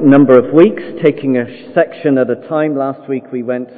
[0.00, 2.76] number of weeks, taking a section at a time.
[2.76, 3.68] Last week we went,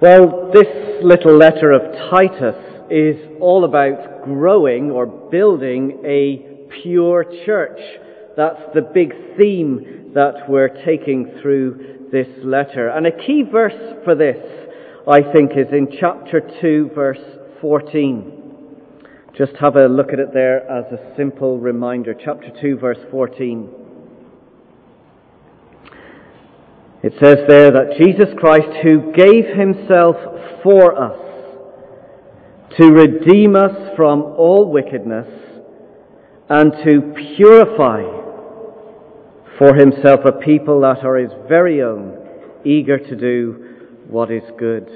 [0.00, 0.66] well, this
[1.02, 2.56] little letter of Titus
[2.90, 7.80] is all about growing or building a pure church.
[8.36, 12.88] That's the big theme that we're taking through this letter.
[12.88, 14.36] And a key verse for this,
[15.10, 17.18] I think, is in chapter 2, verse
[17.60, 18.32] 14.
[19.36, 22.14] Just have a look at it there as a simple reminder.
[22.14, 23.85] Chapter 2, verse 14.
[27.06, 30.16] It says there that Jesus Christ, who gave himself
[30.64, 31.16] for us
[32.80, 35.28] to redeem us from all wickedness
[36.48, 38.02] and to purify
[39.56, 42.18] for himself a people that are his very own,
[42.64, 44.88] eager to do what is good.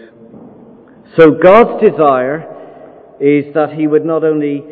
[1.16, 2.42] So God's desire
[3.20, 4.64] is that he would not only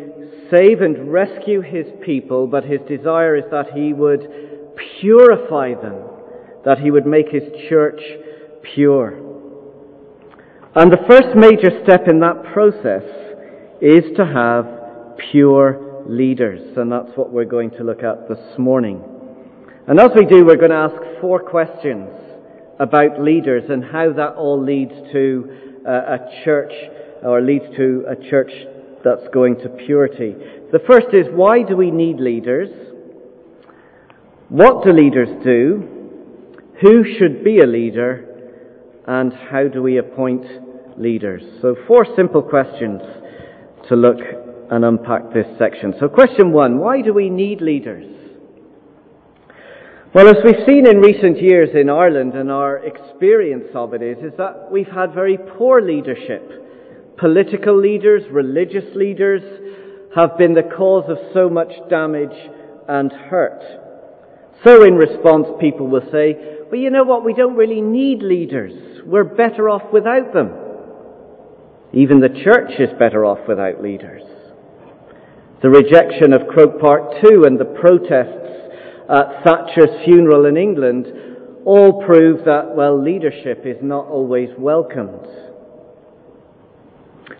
[0.51, 4.29] save and rescue his people, but his desire is that he would
[5.01, 6.18] purify them
[6.65, 8.01] that he would make his church
[8.75, 9.29] pure.
[10.75, 13.03] And the first major step in that process
[13.81, 16.77] is to have pure leaders.
[16.77, 19.03] And that's what we're going to look at this morning.
[19.87, 22.09] And as we do, we're going to ask four questions
[22.79, 26.73] about leaders and how that all leads to uh, a church
[27.23, 28.53] or leads to a church
[29.05, 30.35] that's going to purity.
[30.71, 32.69] The first is why do we need leaders?
[34.49, 35.98] What do leaders do?
[36.81, 38.25] Who should be a leader
[39.07, 40.45] and how do we appoint
[40.97, 41.43] leaders?
[41.61, 43.01] So four simple questions
[43.89, 44.19] to look
[44.71, 45.95] and unpack this section.
[45.99, 48.07] So question one, why do we need leaders?
[50.15, 54.19] Well, as we've seen in recent years in Ireland and our experience of it is,
[54.19, 57.17] is that we've had very poor leadership.
[57.19, 59.43] Political leaders, religious leaders
[60.15, 62.37] have been the cause of so much damage
[62.89, 63.88] and hurt.
[64.65, 66.37] So in response, people will say,
[66.71, 67.25] Well, you know what?
[67.25, 69.03] We don't really need leaders.
[69.05, 70.53] We're better off without them.
[71.93, 74.23] Even the church is better off without leaders.
[75.63, 78.49] The rejection of Croke Park 2 and the protests
[79.09, 81.07] at Thatcher's funeral in England
[81.65, 85.27] all prove that, well, leadership is not always welcomed.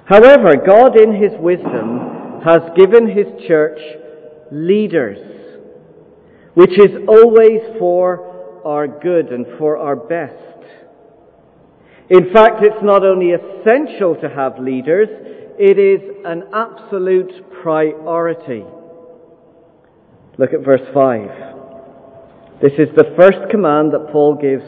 [0.07, 3.79] However, God in His wisdom has given His church
[4.51, 5.19] leaders,
[6.59, 10.35] which is always for our good and for our best.
[12.11, 15.07] In fact, it's not only essential to have leaders,
[15.57, 17.31] it is an absolute
[17.63, 18.65] priority.
[20.37, 22.61] Look at verse 5.
[22.61, 24.65] This is the first command that Paul gives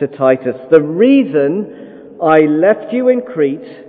[0.00, 0.56] to Titus.
[0.70, 3.84] The reason I left you in Crete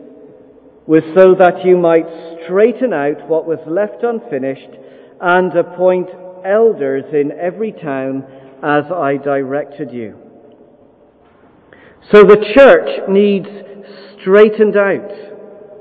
[0.87, 4.75] was so that you might straighten out what was left unfinished
[5.21, 6.09] and appoint
[6.45, 8.23] elders in every town
[8.63, 10.17] as I directed you.
[12.11, 13.47] So the church needs
[14.19, 15.11] straightened out.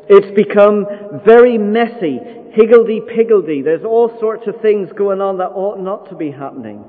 [0.08, 0.86] It's become
[1.24, 2.18] very messy,
[2.52, 3.62] higgledy-piggledy.
[3.62, 6.84] There's all sorts of things going on that ought not to be happening.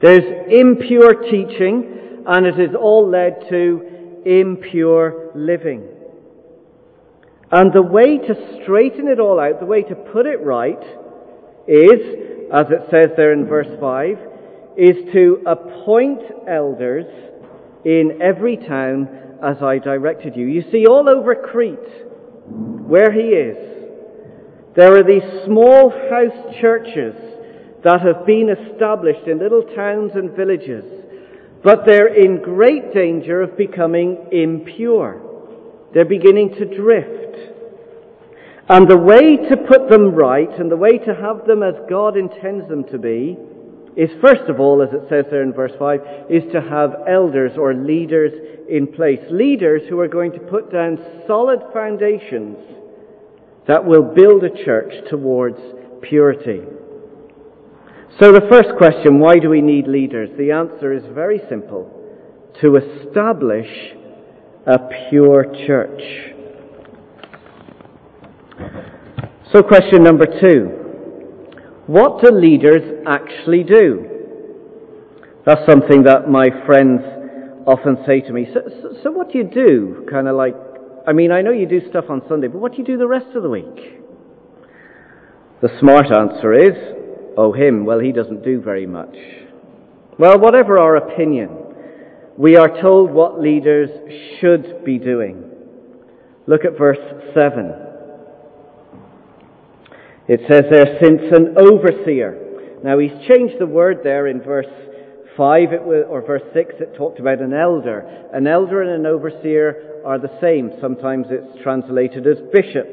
[0.00, 5.88] There's impure teaching, and it has all led to impure living.
[7.52, 10.82] And the way to straighten it all out, the way to put it right,
[11.68, 14.18] is, as it says there in verse 5,
[14.76, 17.06] is to appoint elders
[17.84, 19.08] in every town
[19.42, 20.46] as I directed you.
[20.46, 22.06] You see, all over Crete,
[22.46, 23.56] where he is,
[24.76, 27.14] there are these small house churches
[27.82, 30.84] that have been established in little towns and villages,
[31.62, 35.20] but they're in great danger of becoming impure.
[35.92, 37.53] They're beginning to drift.
[38.68, 42.16] And the way to put them right and the way to have them as God
[42.16, 43.36] intends them to be
[43.96, 47.52] is first of all, as it says there in verse 5, is to have elders
[47.56, 48.32] or leaders
[48.68, 49.20] in place.
[49.30, 52.56] Leaders who are going to put down solid foundations
[53.68, 55.58] that will build a church towards
[56.02, 56.62] purity.
[58.20, 60.30] So the first question, why do we need leaders?
[60.38, 61.90] The answer is very simple.
[62.62, 63.68] To establish
[64.66, 64.78] a
[65.10, 66.33] pure church.
[69.52, 70.84] So question number two.
[71.86, 74.08] What do leaders actually do?
[75.44, 77.02] That's something that my friends
[77.66, 78.48] often say to me.
[78.54, 78.60] So,
[79.02, 80.06] so, what do you do?
[80.10, 80.54] Kind of like,
[81.06, 83.06] I mean, I know you do stuff on Sunday, but what do you do the
[83.06, 84.00] rest of the week?
[85.60, 86.74] The smart answer is,
[87.36, 89.14] oh, him, well, he doesn't do very much.
[90.18, 91.50] Well, whatever our opinion,
[92.38, 93.90] we are told what leaders
[94.40, 95.50] should be doing.
[96.46, 96.98] Look at verse
[97.34, 97.83] 7.
[100.26, 102.80] It says there, since an overseer.
[102.82, 104.66] Now he's changed the word there in verse
[105.36, 108.28] 5 was, or verse 6 it talked about an elder.
[108.32, 110.72] An elder and an overseer are the same.
[110.80, 112.86] Sometimes it's translated as bishop.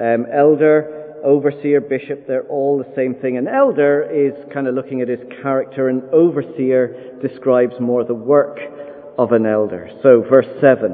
[0.00, 3.36] Um, elder, overseer, bishop, they're all the same thing.
[3.36, 5.88] An elder is kind of looking at his character.
[5.88, 8.58] An overseer describes more the work
[9.16, 9.90] of an elder.
[10.02, 10.92] So verse 7.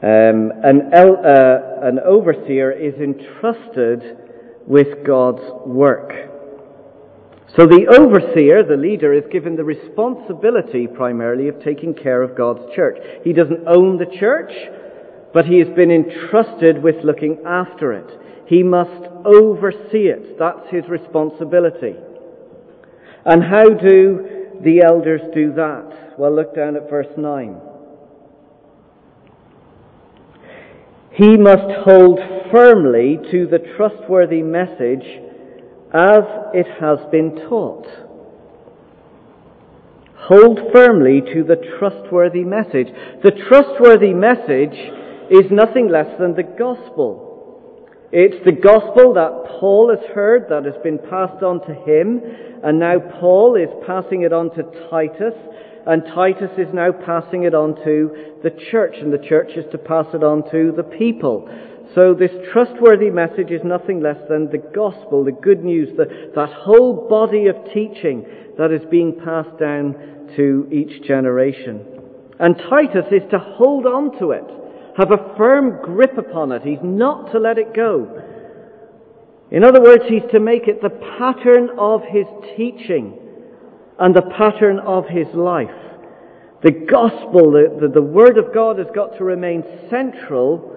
[0.00, 4.27] Um, an, el- uh, an overseer is entrusted
[4.68, 6.12] with God's work.
[7.56, 12.60] So the overseer, the leader, is given the responsibility primarily of taking care of God's
[12.76, 12.98] church.
[13.24, 14.52] He doesn't own the church,
[15.32, 18.46] but he has been entrusted with looking after it.
[18.46, 20.38] He must oversee it.
[20.38, 21.96] That's his responsibility.
[23.24, 26.18] And how do the elders do that?
[26.18, 27.60] Well, look down at verse 9.
[31.18, 32.20] He must hold
[32.52, 35.02] firmly to the trustworthy message
[35.92, 36.22] as
[36.54, 37.88] it has been taught.
[40.14, 42.86] Hold firmly to the trustworthy message.
[43.24, 44.78] The trustworthy message
[45.28, 47.88] is nothing less than the gospel.
[48.12, 52.22] It's the gospel that Paul has heard that has been passed on to him,
[52.62, 55.34] and now Paul is passing it on to Titus,
[55.88, 59.78] and Titus is now passing it on to the church, and the church is to
[59.78, 61.48] pass it on to the people.
[61.94, 66.52] So this trustworthy message is nothing less than the gospel, the good news, the, that
[66.52, 68.26] whole body of teaching
[68.58, 71.82] that is being passed down to each generation.
[72.38, 74.44] And Titus is to hold on to it,
[74.98, 76.60] have a firm grip upon it.
[76.62, 78.22] He's not to let it go.
[79.50, 82.26] In other words, he's to make it the pattern of his
[82.58, 83.18] teaching
[83.98, 85.70] and the pattern of his life.
[86.62, 90.76] The gospel, the, the, the word of God has got to remain central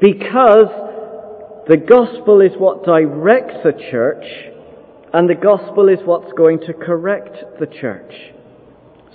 [0.00, 0.68] because
[1.68, 4.24] the gospel is what directs a church
[5.12, 8.12] and the gospel is what's going to correct the church.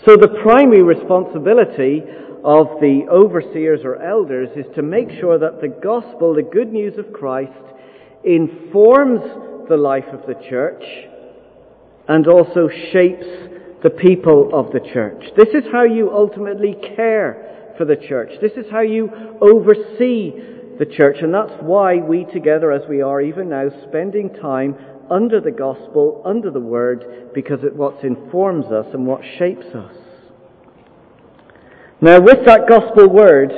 [0.06, 2.02] So the primary responsibility
[2.44, 6.98] of the overseers or elders is to make sure that the gospel, the good news
[6.98, 7.52] of Christ,
[8.24, 9.22] informs
[9.70, 10.84] the life of the church
[12.12, 13.26] and also shapes
[13.84, 15.24] the people of the church.
[15.38, 18.32] This is how you ultimately care for the church.
[18.42, 19.10] This is how you
[19.40, 20.34] oversee
[20.78, 21.18] the church.
[21.22, 24.76] And that's why we together, as we are even now, spending time
[25.10, 29.96] under the gospel, under the word, because it what informs us and what shapes us.
[32.02, 33.52] Now, with that gospel word,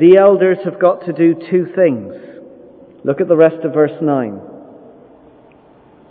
[0.00, 2.12] the elders have got to do two things.
[3.04, 4.53] Look at the rest of verse 9.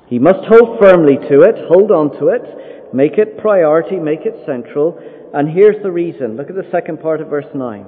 [0.08, 4.36] He must hold firmly to it, hold on to it, make it priority, make it
[4.46, 5.00] central.
[5.34, 6.38] And here's the reason.
[6.38, 7.86] Look at the second part of verse 9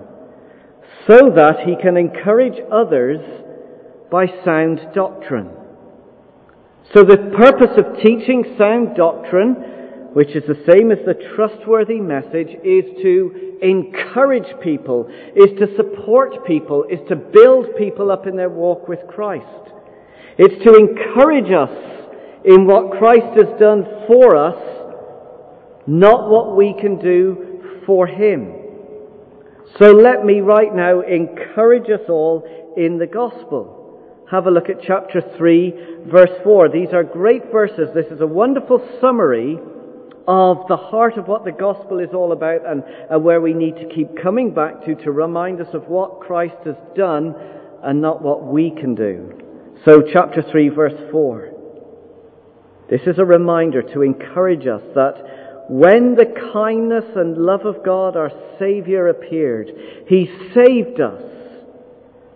[1.07, 3.19] so that he can encourage others
[4.11, 5.49] by sound doctrine.
[6.93, 9.53] So the purpose of teaching sound doctrine,
[10.13, 16.45] which is the same as the trustworthy message, is to encourage people, is to support
[16.45, 19.45] people, is to build people up in their walk with Christ.
[20.37, 21.69] It's to encourage us
[22.45, 24.55] in what Christ has done for us,
[25.87, 28.53] not what we can do for Him.
[29.79, 34.23] So let me right now encourage us all in the gospel.
[34.29, 35.73] Have a look at chapter 3,
[36.07, 36.69] verse 4.
[36.69, 37.89] These are great verses.
[37.93, 39.57] This is a wonderful summary
[40.27, 43.75] of the heart of what the gospel is all about and, and where we need
[43.75, 47.35] to keep coming back to to remind us of what Christ has done
[47.83, 49.39] and not what we can do.
[49.83, 51.54] So chapter 3, verse 4.
[52.89, 58.15] This is a reminder to encourage us that when the kindness and love of God
[58.15, 59.71] our Saviour appeared,
[60.07, 61.21] He saved us,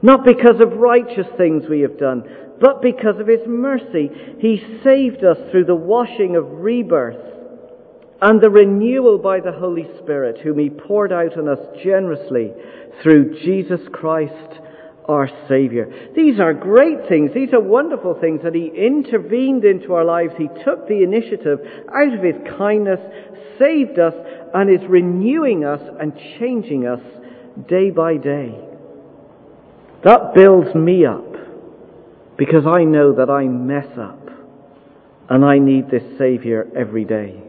[0.01, 2.23] not because of righteous things we have done,
[2.59, 4.09] but because of His mercy.
[4.39, 7.23] He saved us through the washing of rebirth
[8.21, 12.51] and the renewal by the Holy Spirit, whom He poured out on us generously
[13.03, 14.59] through Jesus Christ
[15.09, 15.87] our Saviour.
[16.15, 17.31] These are great things.
[17.33, 20.33] These are wonderful things that He intervened into our lives.
[20.37, 21.59] He took the initiative
[21.91, 22.99] out of His kindness,
[23.57, 24.13] saved us,
[24.53, 27.01] and is renewing us and changing us
[27.67, 28.55] day by day.
[30.03, 31.25] That builds me up
[32.37, 34.29] because I know that I mess up
[35.29, 37.41] and I need this Saviour every day.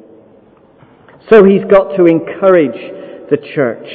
[1.28, 3.86] So He's got to encourage the church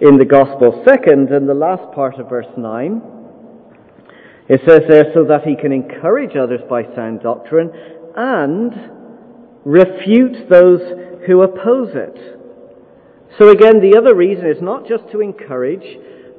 [0.00, 0.82] in the gospel.
[0.86, 3.02] Second, in the last part of verse 9,
[4.48, 7.70] it says there, so that he can encourage others by sound doctrine
[8.16, 8.72] and
[9.64, 10.80] refute those
[11.26, 12.16] who oppose it.
[13.38, 15.98] So again, the other reason is not just to encourage,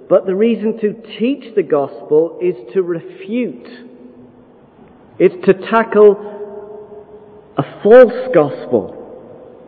[0.09, 3.67] but the reason to teach the gospel is to refute.
[5.19, 6.15] It's to tackle
[7.57, 8.96] a false gospel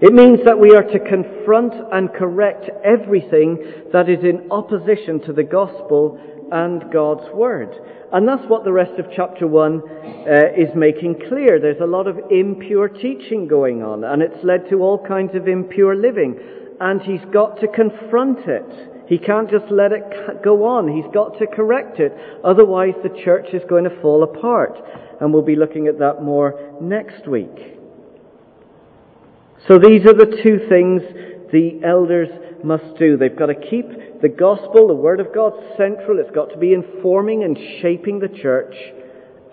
[0.01, 5.33] It means that we are to confront and correct everything that is in opposition to
[5.33, 6.17] the gospel
[6.53, 7.75] and God's word.
[8.13, 11.59] And that's what the rest of chapter 1 uh, is making clear.
[11.59, 15.49] There's a lot of impure teaching going on, and it's led to all kinds of
[15.49, 16.39] impure living.
[16.79, 19.05] And he's got to confront it.
[19.09, 20.87] He can't just let it go on.
[20.87, 22.15] He's got to correct it.
[22.45, 24.77] Otherwise, the church is going to fall apart.
[25.19, 27.78] And we'll be looking at that more next week.
[29.67, 31.01] So these are the two things
[31.51, 32.29] the elders
[32.63, 33.17] must do.
[33.17, 36.19] They've got to keep the gospel, the word of God, central.
[36.19, 38.75] It's got to be informing and shaping the church.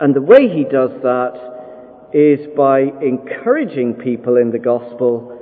[0.00, 5.32] And the way he does that is by encouraging people in the gospel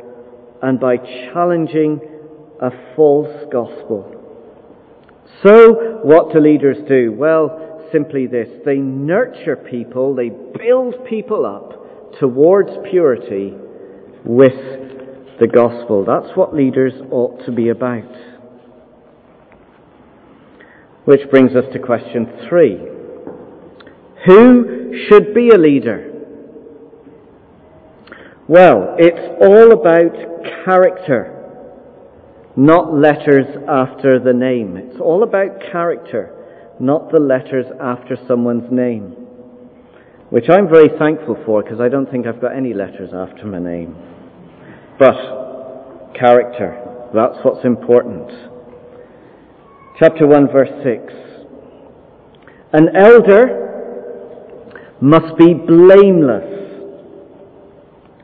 [0.63, 2.01] and by challenging
[2.61, 4.11] a false gospel.
[5.43, 7.13] So, what do leaders do?
[7.13, 8.49] Well, simply this.
[8.65, 13.55] They nurture people, they build people up towards purity
[14.25, 16.05] with the gospel.
[16.05, 18.11] That's what leaders ought to be about.
[21.05, 22.79] Which brings us to question three.
[24.27, 26.11] Who should be a leader?
[28.49, 31.31] Well, it's all about character,
[32.57, 34.77] not letters after the name.
[34.77, 39.17] It's all about character, not the letters after someone's name.
[40.31, 43.59] Which I'm very thankful for because I don't think I've got any letters after my
[43.59, 44.14] name.
[44.99, 48.31] But character, that's what's important.
[49.99, 51.13] Chapter 1, verse 6.
[52.73, 53.61] An elder
[55.01, 56.51] must be blameless.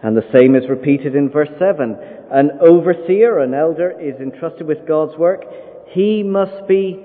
[0.03, 1.97] And the same is repeated in verse 7.
[2.33, 5.45] An overseer, an elder, is entrusted with God's work.
[5.93, 6.99] He must be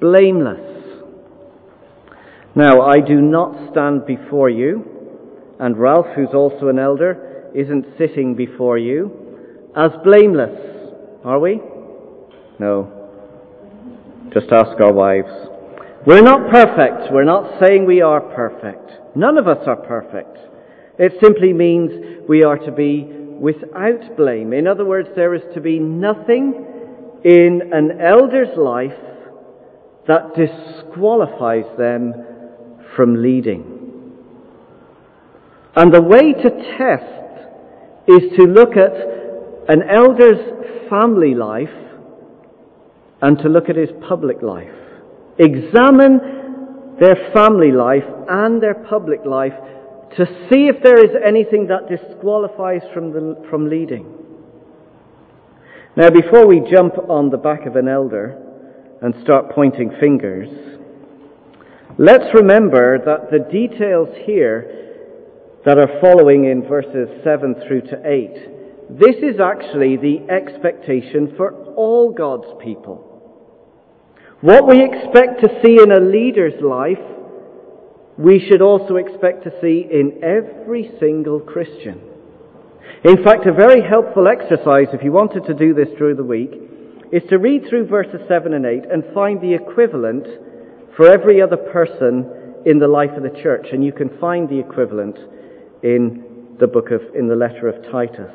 [0.00, 0.76] blameless.
[2.54, 4.84] Now, I do not stand before you,
[5.60, 10.92] and Ralph, who's also an elder, isn't sitting before you as blameless,
[11.24, 11.60] are we?
[12.58, 12.92] No.
[14.32, 15.32] Just ask our wives.
[16.06, 17.12] We're not perfect.
[17.12, 19.16] We're not saying we are perfect.
[19.16, 20.36] None of us are perfect.
[20.98, 24.52] It simply means we are to be without blame.
[24.52, 26.66] In other words, there is to be nothing
[27.24, 28.92] in an elder's life
[30.06, 32.14] that disqualifies them
[32.94, 33.72] from leading.
[35.74, 37.15] And the way to test
[38.08, 38.92] is to look at
[39.68, 41.74] an elder's family life
[43.22, 44.70] and to look at his public life.
[45.38, 49.52] Examine their family life and their public life
[50.16, 54.06] to see if there is anything that disqualifies from, the, from leading.
[55.96, 58.38] Now, before we jump on the back of an elder
[59.02, 60.48] and start pointing fingers,
[61.98, 64.85] let's remember that the details here
[65.66, 68.98] that are following in verses 7 through to 8.
[69.00, 73.02] This is actually the expectation for all God's people.
[74.42, 77.02] What we expect to see in a leader's life,
[78.16, 82.00] we should also expect to see in every single Christian.
[83.02, 86.52] In fact, a very helpful exercise, if you wanted to do this through the week,
[87.10, 90.26] is to read through verses 7 and 8 and find the equivalent
[90.96, 93.66] for every other person in the life of the church.
[93.72, 95.16] And you can find the equivalent
[95.82, 98.32] in the book of, in the letter of Titus.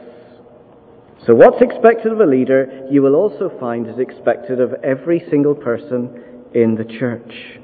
[1.26, 5.54] So what's expected of a leader, you will also find is expected of every single
[5.54, 7.60] person in the church.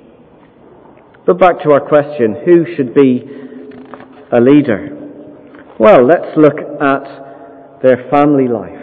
[1.25, 3.23] But back to our question, who should be
[4.31, 4.93] a leader?
[5.79, 8.73] Well, let's look at their family life.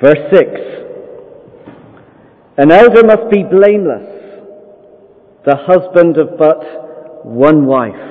[0.00, 0.50] Verse 6.
[2.56, 4.06] An elder must be blameless,
[5.44, 8.09] the husband of but one wife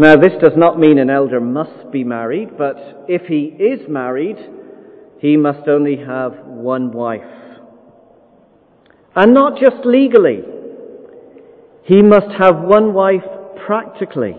[0.00, 4.38] now, this does not mean an elder must be married, but if he is married,
[5.20, 7.20] he must only have one wife.
[9.14, 10.42] And not just legally.
[11.84, 13.24] He must have one wife
[13.66, 14.36] practically.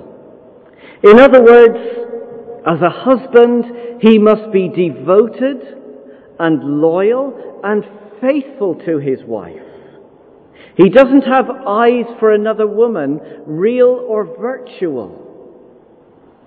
[1.03, 1.77] In other words,
[2.65, 5.61] as a husband, he must be devoted
[6.39, 7.83] and loyal and
[8.19, 9.61] faithful to his wife.
[10.75, 15.30] He doesn't have eyes for another woman, real or virtual.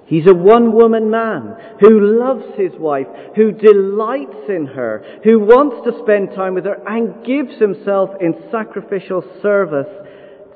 [0.06, 3.06] He's a one woman man who loves his wife,
[3.36, 8.34] who delights in her, who wants to spend time with her and gives himself in
[8.50, 9.88] sacrificial service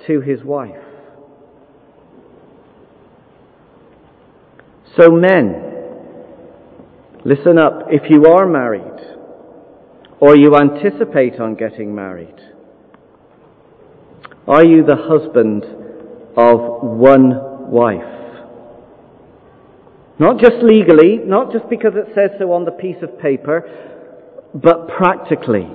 [0.07, 0.77] to his wife.
[4.99, 5.63] So, men,
[7.25, 7.87] listen up.
[7.89, 8.83] If you are married,
[10.21, 12.35] or you anticipate on getting married,
[14.47, 15.65] are you the husband
[16.37, 18.18] of one wife?
[20.19, 23.63] Not just legally, not just because it says so on the piece of paper,
[24.53, 25.69] but practically.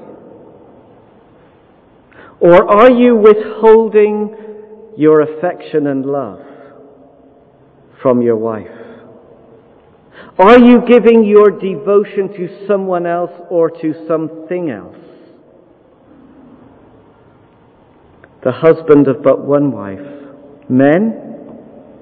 [2.42, 4.36] Or are you withholding
[4.98, 6.42] your affection and love
[8.02, 8.68] from your wife?
[10.38, 14.98] Are you giving your devotion to someone else or to something else?
[18.44, 20.00] The husband of but one wife.
[20.68, 21.60] Men,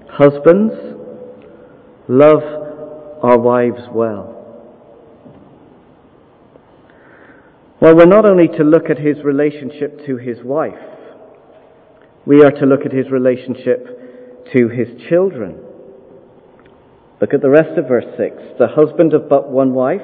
[0.10, 0.91] husbands,
[2.12, 2.44] love
[3.24, 4.38] our wives well.
[7.80, 10.74] Well, we're not only to look at his relationship to his wife,
[12.26, 15.58] we are to look at his relationship to his children.
[17.22, 18.36] Look at the rest of verse 6.
[18.60, 20.02] The husband of but one wife,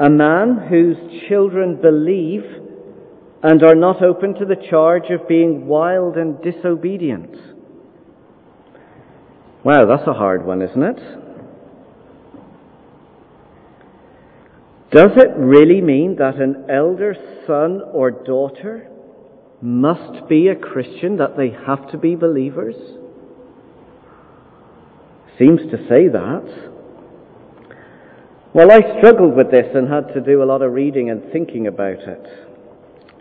[0.00, 0.96] a man whose
[1.28, 2.42] children believe
[3.42, 7.36] and are not open to the charge of being wild and disobedient.
[9.62, 10.96] Wow, that's a hard one, isn't it?
[14.90, 17.14] Does it really mean that an elder
[17.46, 18.88] son or daughter
[19.60, 22.74] must be a Christian, that they have to be believers?
[25.38, 26.70] Seems to say that.
[28.52, 31.68] Well, I struggled with this and had to do a lot of reading and thinking
[31.68, 32.26] about it.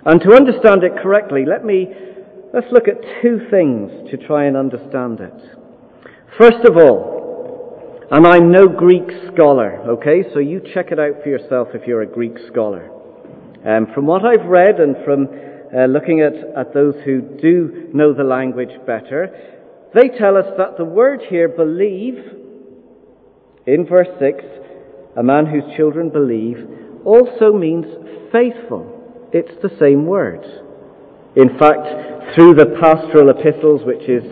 [0.06, 1.88] And to understand it correctly, let me,
[2.54, 5.69] let's look at two things to try and understand it.
[6.38, 10.24] First of all, and I'm no Greek scholar, okay?
[10.34, 12.90] So you check it out for yourself if you're a Greek scholar.
[13.66, 15.28] Um, from what I've read and from
[15.76, 19.30] uh, looking at, at those who do know the language better,
[19.94, 22.16] they tell us that the word here, believe,
[23.68, 24.44] in verse 6,
[25.18, 26.58] a man whose children believe,
[27.06, 27.86] also means
[28.32, 29.30] faithful.
[29.34, 30.44] It's the same word.
[31.36, 34.24] In fact, through the pastoral epistles, which is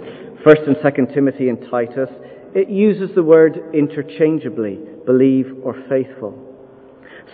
[0.46, 2.10] 1st and 2nd Timothy and Titus,
[2.54, 6.44] it uses the word interchangeably, believe or faithful.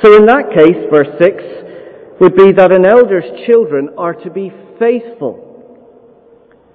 [0.01, 4.51] So in that case, verse 6 would be that an elder's children are to be
[4.80, 5.77] faithful,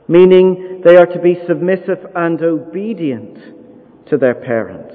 [0.06, 4.94] meaning they are to be submissive and obedient to their parents.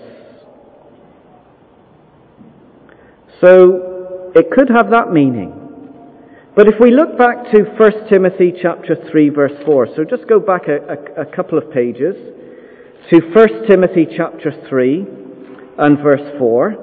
[3.41, 5.62] So it could have that meaning.
[6.55, 10.39] But if we look back to 1 Timothy chapter 3 verse 4, so just go
[10.39, 12.15] back a, a, a couple of pages
[13.09, 15.05] to 1 Timothy chapter 3
[15.79, 16.75] and verse 4.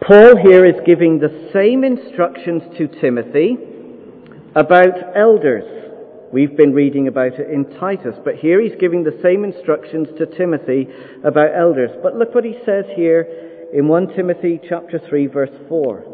[0.00, 3.58] Paul here is giving the same instructions to Timothy
[4.54, 5.85] about elders.
[6.36, 10.26] We've been reading about it in Titus, but here he's giving the same instructions to
[10.26, 10.86] Timothy
[11.24, 11.92] about elders.
[12.02, 16.04] But look what he says here in 1 Timothy chapter 3 verse 4.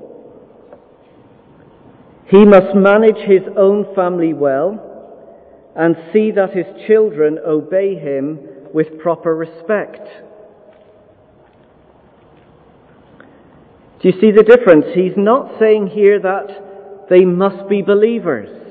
[2.29, 8.39] He must manage his own family well and see that his children obey him
[8.73, 10.07] with proper respect.
[14.01, 14.85] Do you see the difference?
[14.95, 18.62] He's not saying here that they must be believers.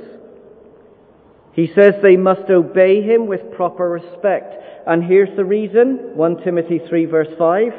[1.53, 4.55] He says they must obey him with proper respect.
[4.87, 7.73] And here's the reason 1 Timothy 3, verse 5.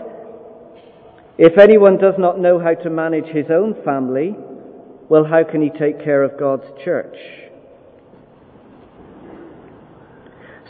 [1.38, 4.36] If anyone does not know how to manage his own family,
[5.08, 7.16] well, how can he take care of God's church?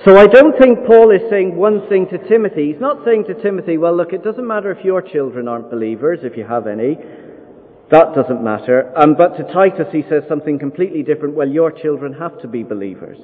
[0.04, 2.72] So I don't think Paul is saying one thing to Timothy.
[2.72, 6.20] He's not saying to Timothy, well, look, it doesn't matter if your children aren't believers,
[6.22, 6.98] if you have any.
[7.92, 8.92] That doesn't matter.
[8.96, 11.34] Um, but to Titus, he says something completely different.
[11.34, 13.18] Well, your children have to be believers.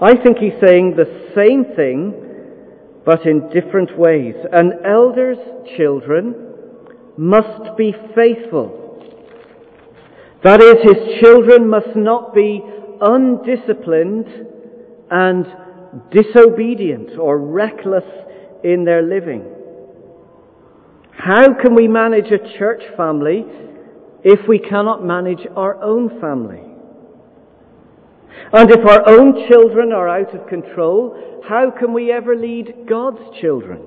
[0.00, 2.14] I think he's saying the same thing,
[3.04, 4.34] but in different ways.
[4.50, 5.38] An elder's
[5.76, 6.34] children
[7.18, 8.80] must be faithful
[10.44, 12.62] that is, his children must not be
[13.00, 14.26] undisciplined
[15.10, 15.46] and
[16.10, 18.04] disobedient or reckless
[18.62, 19.53] in their living.
[21.16, 23.44] How can we manage a church family
[24.22, 26.62] if we cannot manage our own family?
[28.52, 33.40] And if our own children are out of control, how can we ever lead God's
[33.40, 33.82] children?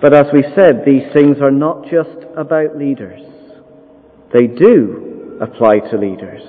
[0.00, 3.20] But as we said, these things are not just about leaders.
[4.32, 6.42] They do apply to leaders.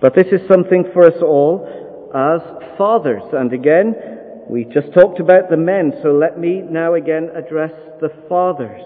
[0.00, 1.66] But this is something for us all
[2.14, 2.40] as
[2.76, 3.22] fathers.
[3.32, 3.94] And again,
[4.50, 8.82] we just talked about the men, so let me now again address the fathers.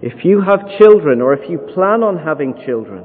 [0.00, 3.04] If you have children or if you plan on having children,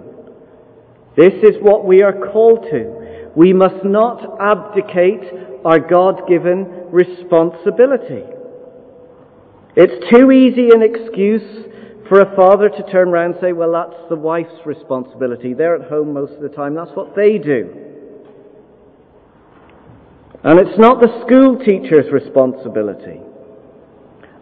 [1.16, 3.32] this is what we are called to.
[3.36, 8.24] We must not abdicate our God given responsibility.
[9.76, 11.66] It's too easy an excuse
[12.08, 15.56] for a father to turn around and say, well, that's the wife's responsibility.
[15.56, 16.76] They're at home most of the time.
[16.76, 17.97] That's what they do.
[20.48, 23.20] And it's not the school teacher's responsibility.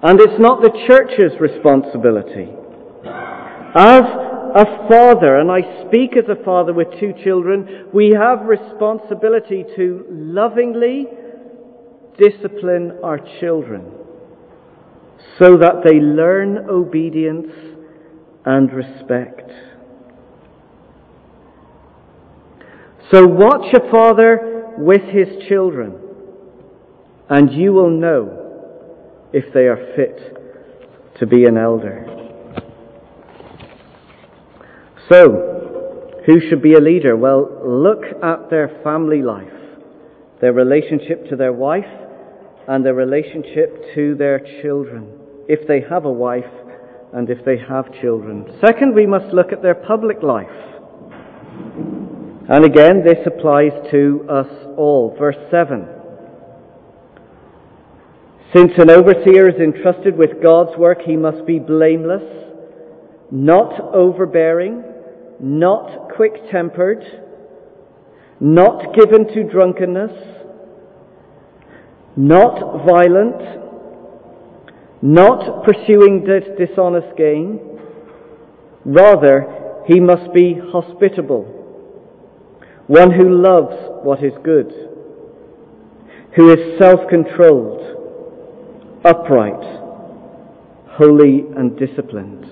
[0.04, 2.54] And it's not the church's responsibility.
[3.74, 4.04] As
[4.56, 10.06] a father, and I speak as a father with two children, we have responsibility to
[10.12, 11.08] lovingly
[12.20, 13.92] discipline our children
[15.40, 17.52] so that they learn obedience
[18.46, 19.50] and respect.
[23.12, 25.96] So watch a father with his children,
[27.30, 28.42] and you will know
[29.34, 32.06] if they are fit to be an elder.
[35.10, 37.16] So, who should be a leader?
[37.16, 39.54] Well, look at their family life,
[40.42, 41.86] their relationship to their wife,
[42.68, 45.08] and their relationship to their children,
[45.48, 46.46] if they have a wife
[47.14, 48.46] and if they have children.
[48.66, 50.48] Second, we must look at their public life.
[52.48, 55.16] And again, this applies to us all.
[55.18, 55.88] Verse 7.
[58.56, 62.24] Since an overseer is entrusted with God's work, he must be blameless,
[63.32, 64.84] not overbearing,
[65.40, 67.04] not quick tempered,
[68.40, 70.12] not given to drunkenness,
[72.16, 73.42] not violent,
[75.02, 76.26] not pursuing
[76.58, 77.60] dishonest gain.
[78.86, 81.55] Rather, he must be hospitable,
[82.88, 84.72] one who loves what is good,
[86.36, 87.82] who is self-controlled,
[89.04, 89.64] upright,
[90.90, 92.46] holy and disciplined.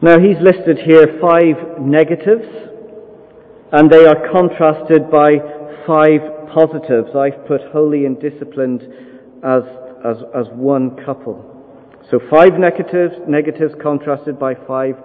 [0.00, 2.48] Now he's listed here five negatives,
[3.72, 5.36] and they are contrasted by
[5.86, 6.20] five
[6.52, 7.14] positives.
[7.14, 8.82] I've put holy and disciplined
[9.44, 9.62] as,
[10.04, 11.48] as, as one couple.
[12.10, 14.96] So five negatives, negatives contrasted by five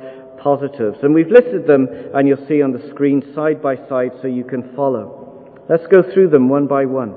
[0.41, 0.97] positives.
[1.03, 4.43] And we've listed them, and you'll see on the screen side by side so you
[4.43, 5.57] can follow.
[5.69, 7.13] Let's go through them one by one.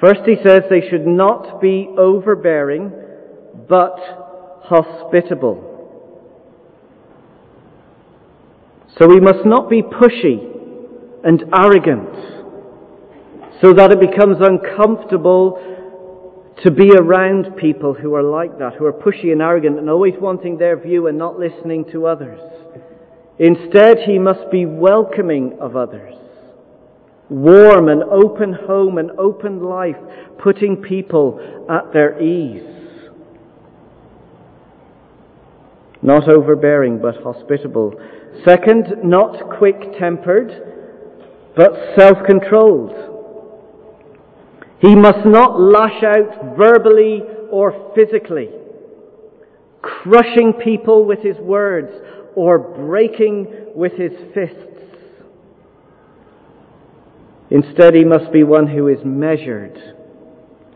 [0.00, 2.92] First, he says they should not be overbearing,
[3.68, 3.98] but
[4.62, 5.64] hospitable.
[8.98, 10.38] So we must not be pushy
[11.24, 12.08] and arrogant
[13.60, 15.60] so that it becomes uncomfortable
[16.62, 20.14] to be around people who are like that, who are pushy and arrogant and always
[20.20, 22.40] wanting their view and not listening to others.
[23.38, 26.14] Instead, he must be welcoming of others.
[27.30, 29.96] Warm and open home and open life,
[30.38, 31.38] putting people
[31.70, 32.64] at their ease.
[36.02, 37.94] Not overbearing, but hospitable.
[38.44, 40.50] Second, not quick tempered,
[41.54, 43.07] but self controlled.
[44.80, 48.48] He must not lash out verbally or physically,
[49.82, 51.90] crushing people with his words
[52.36, 54.56] or breaking with his fists.
[57.50, 59.76] Instead, he must be one who is measured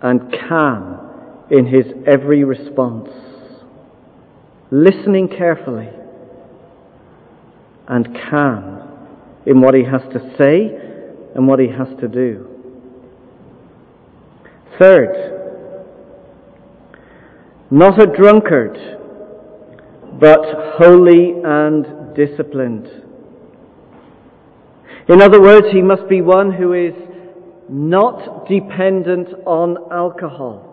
[0.01, 3.11] and calm in his every response,
[4.71, 5.91] listening carefully
[7.87, 8.81] and calm
[9.47, 10.75] in what he has to say
[11.37, 12.52] and what he has to do.
[14.79, 15.33] Third,
[17.71, 18.77] not a drunkard,
[20.19, 20.41] but
[20.79, 22.89] holy and disciplined.
[25.09, 26.95] In other words, he must be one who is
[27.69, 30.69] not dependent on alcohol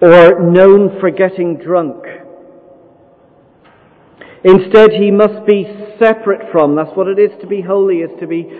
[0.00, 2.04] or known for getting drunk.
[4.44, 5.64] Instead, he must be
[5.98, 6.74] separate from.
[6.74, 8.50] That's what it is to be holy, is to be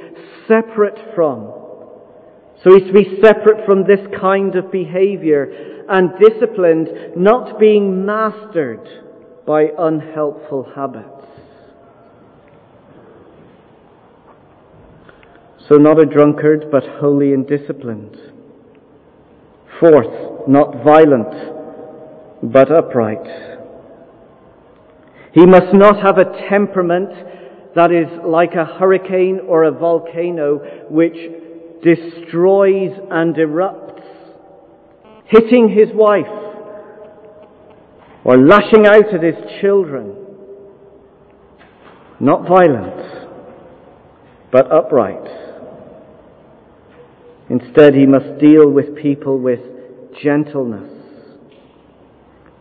[0.46, 1.61] separate from.
[2.62, 8.88] So he's to be separate from this kind of behavior and disciplined, not being mastered
[9.46, 11.08] by unhelpful habits.
[15.68, 18.16] So not a drunkard, but holy and disciplined.
[19.80, 21.32] Fourth, not violent,
[22.42, 23.26] but upright.
[25.32, 27.10] He must not have a temperament
[27.74, 30.58] that is like a hurricane or a volcano
[30.90, 31.16] which
[31.82, 34.02] destroys and erupts,
[35.26, 36.26] hitting his wife
[38.24, 40.16] or lashing out at his children.
[42.20, 43.32] Not violent,
[44.52, 45.26] but upright.
[47.50, 49.60] Instead, he must deal with people with
[50.22, 50.88] gentleness,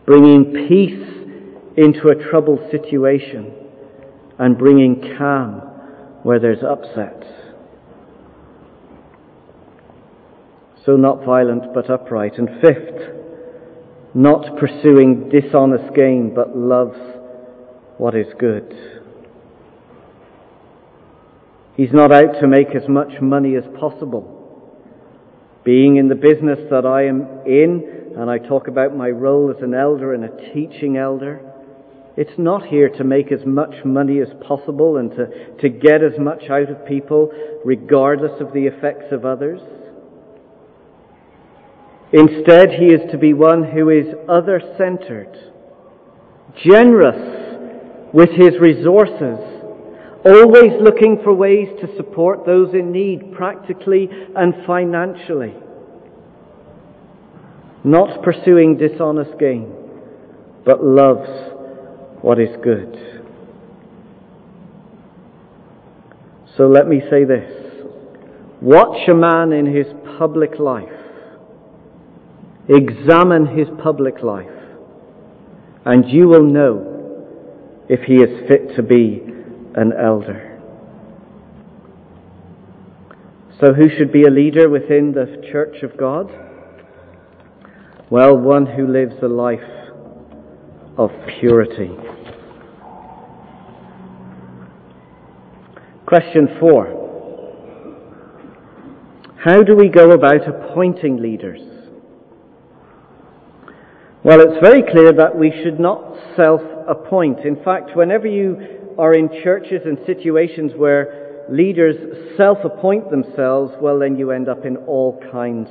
[0.04, 1.12] bringing peace
[1.76, 3.52] into a troubled situation
[4.38, 5.60] and bringing calm
[6.24, 7.41] where there's upset.
[10.84, 12.38] So not violent but upright.
[12.38, 13.14] And fifth,
[14.14, 16.98] not pursuing dishonest gain, but loves
[17.98, 18.74] what is good.
[21.76, 24.38] He's not out to make as much money as possible.
[25.64, 29.62] Being in the business that I am in, and I talk about my role as
[29.62, 31.40] an elder and a teaching elder,
[32.16, 36.18] it's not here to make as much money as possible and to, to get as
[36.18, 37.30] much out of people
[37.64, 39.60] regardless of the effects of others.
[42.12, 45.34] Instead, he is to be one who is other centered,
[46.62, 49.38] generous with his resources,
[50.24, 55.54] always looking for ways to support those in need practically and financially,
[57.82, 59.72] not pursuing dishonest gain,
[60.66, 61.30] but loves
[62.20, 62.94] what is good.
[66.58, 67.50] So let me say this.
[68.60, 69.86] Watch a man in his
[70.18, 71.01] public life.
[72.68, 74.46] Examine his public life.
[75.84, 76.88] And you will know
[77.88, 79.20] if he is fit to be
[79.74, 80.48] an elder.
[83.60, 86.30] So who should be a leader within the church of God?
[88.10, 89.60] Well, one who lives a life
[90.98, 91.90] of purity.
[96.06, 96.98] Question four.
[99.42, 101.71] How do we go about appointing leaders?
[104.24, 107.40] Well, it's very clear that we should not self-appoint.
[107.40, 111.96] In fact, whenever you are in churches and situations where leaders
[112.36, 115.68] self-appoint themselves, well, then you end up in all kinds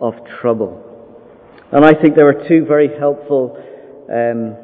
[0.00, 0.80] of trouble.
[1.72, 3.58] And I think there are two very helpful
[4.08, 4.54] um,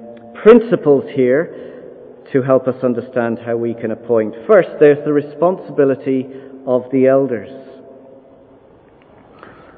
[0.41, 4.37] principles here to help us understand how we can appoint.
[4.47, 6.29] First, there's the responsibility
[6.69, 7.51] of the elders.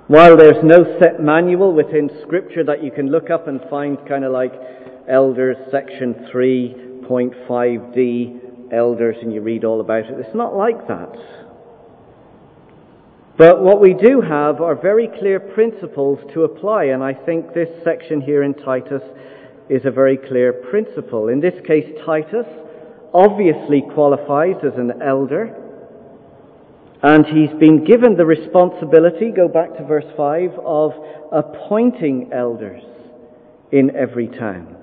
[0.08, 4.24] While there's no set manual within Scripture that you can look up and find kind
[4.24, 4.52] of like
[5.08, 11.12] Elders section 3.5d, Elders, and you read all about it, it's not like that.
[13.36, 17.70] But what we do have are very clear principles to apply, and I think this
[17.82, 19.02] section here in Titus
[19.68, 21.30] is a very clear principle.
[21.30, 22.46] In this case, Titus
[23.12, 25.52] obviously qualifies as an elder,
[27.06, 30.90] and he's been given the responsibility, go back to verse 5, of
[31.30, 32.82] appointing elders
[33.70, 34.74] in every town.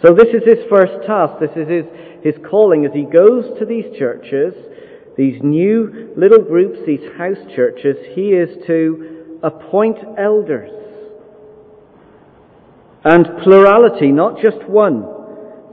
[0.00, 1.34] So this is his first task.
[1.38, 1.84] This is his,
[2.24, 4.54] his calling as he goes to these churches,
[5.18, 7.98] these new little groups, these house churches.
[8.14, 10.70] He is to appoint elders.
[13.04, 15.19] And plurality, not just one.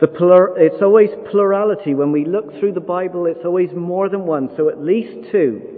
[0.05, 1.95] Plur- it's always plurality.
[1.95, 5.77] When we look through the Bible, it's always more than one, so at least two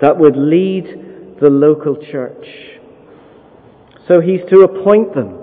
[0.00, 2.46] that would lead the local church.
[4.08, 5.38] So he's to appoint them.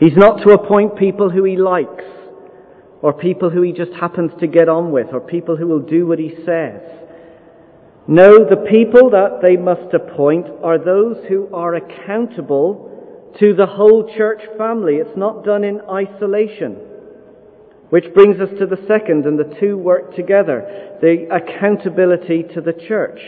[0.00, 2.04] He's not to appoint people who he likes,
[3.02, 6.06] or people who he just happens to get on with, or people who will do
[6.06, 6.80] what he says.
[8.08, 12.95] No, the people that they must appoint are those who are accountable
[13.40, 14.96] to the whole church family.
[14.96, 16.74] It's not done in isolation.
[17.90, 20.98] Which brings us to the second, and the two work together.
[21.00, 23.20] The accountability to the church.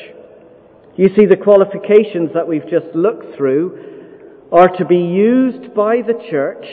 [0.97, 6.21] You see, the qualifications that we've just looked through are to be used by the
[6.31, 6.67] church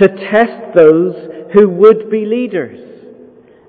[0.00, 1.14] to test those
[1.54, 2.93] who would be leaders.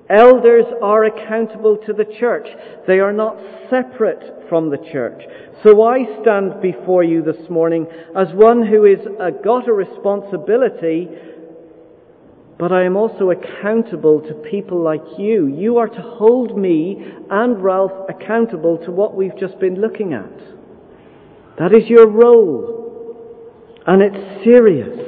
[0.08, 2.46] Elders are accountable to the church.
[2.86, 3.36] They are not
[3.68, 5.22] separate from the church.
[5.64, 11.08] So I stand before you this morning as one who is uh, got a responsibility,
[12.58, 15.48] but I am also accountable to people like you.
[15.48, 20.30] You are to hold me and Ralph accountable to what we've just been looking at.
[21.58, 23.82] That is your role.
[23.86, 25.05] And it's serious.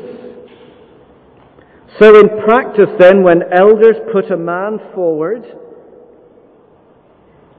[1.99, 5.45] So in practice then, when elders put a man forward,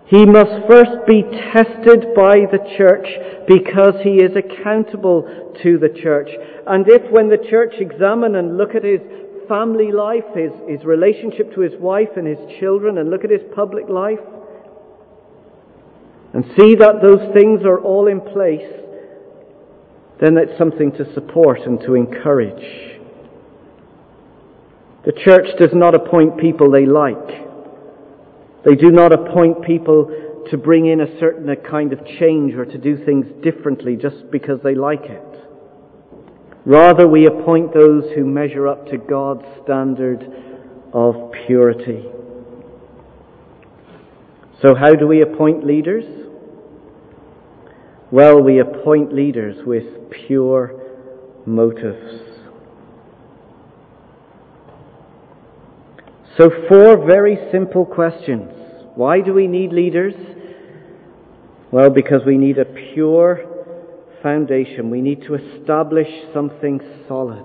[0.05, 1.23] he must first be
[1.53, 3.05] tested by the church
[3.47, 6.29] because he is accountable to the church.
[6.65, 9.01] And if when the church examine and look at his
[9.47, 13.41] family life, his, his relationship to his wife and his children, and look at his
[13.53, 14.19] public life,
[16.33, 18.71] and see that those things are all in place,
[20.21, 22.98] then it's something to support and to encourage.
[25.09, 27.29] The church does not appoint people they like.
[28.63, 30.05] They do not appoint people
[30.51, 34.59] to bring in a certain kind of change or to do things differently just because
[34.63, 35.47] they like it.
[36.63, 40.31] Rather, we appoint those who measure up to God's standard
[40.93, 42.05] of purity.
[44.61, 46.05] So, how do we appoint leaders?
[48.11, 50.79] Well, we appoint leaders with pure
[51.47, 52.28] motives.
[56.39, 58.49] So, four very simple questions.
[58.95, 60.13] Why do we need leaders?
[61.69, 63.41] Well, because we need a pure
[64.23, 64.89] foundation.
[64.89, 67.43] We need to establish something solid.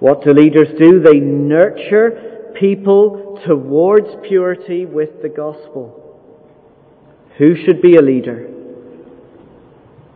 [0.00, 1.02] What do leaders do?
[1.02, 6.18] They nurture people towards purity with the gospel.
[7.36, 8.48] Who should be a leader?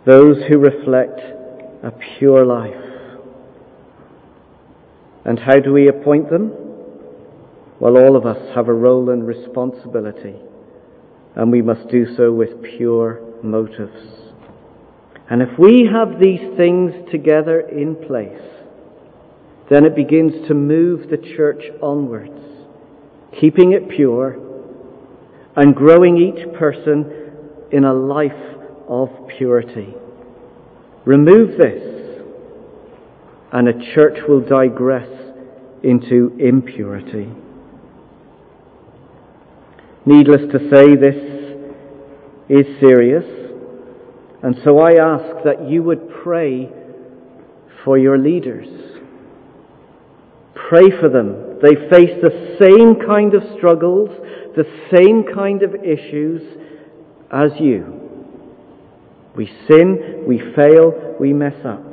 [0.07, 1.21] Those who reflect
[1.83, 2.83] a pure life.
[5.27, 6.62] And how do we appoint them?
[7.83, 10.37] Well, all of us have a role and responsibility,
[11.35, 14.31] and we must do so with pure motives.
[15.29, 18.41] And if we have these things together in place,
[19.69, 22.41] then it begins to move the church onwards,
[23.41, 24.39] keeping it pure
[25.57, 27.33] and growing each person
[27.73, 28.31] in a life
[28.87, 29.93] of purity.
[31.05, 32.21] Remove this,
[33.51, 35.11] and a church will digress
[35.83, 37.29] into impurity.
[40.05, 41.15] Needless to say, this
[42.49, 43.25] is serious,
[44.43, 46.69] and so I ask that you would pray
[47.85, 48.67] for your leaders.
[50.69, 51.61] Pray for them.
[51.63, 54.11] They face the same kind of struggles,
[54.57, 56.43] the same kind of issues
[57.31, 58.01] as you.
[59.37, 61.93] We sin, we fail, we mess up.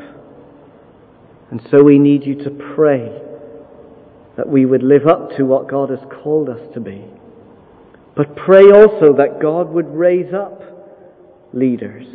[1.52, 3.22] And so we need you to pray
[4.36, 7.06] that we would live up to what God has called us to be.
[8.20, 10.62] But pray also that God would raise up
[11.54, 12.06] leaders.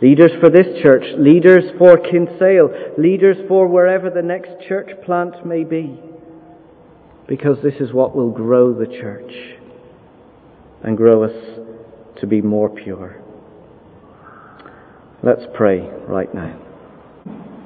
[0.00, 5.64] Leaders for this church, leaders for Kinsale, leaders for wherever the next church plant may
[5.64, 6.00] be.
[7.28, 9.58] Because this is what will grow the church
[10.82, 11.60] and grow us
[12.20, 13.22] to be more pure.
[15.22, 16.69] Let's pray right now.